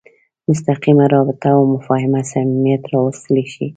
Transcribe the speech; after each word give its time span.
مستقیمه 0.49 1.05
رابطه 1.15 1.49
او 1.55 1.63
مفاهمه 1.73 2.21
صمیمیت 2.31 2.83
راوستلی 2.93 3.45
شي. 3.53 3.67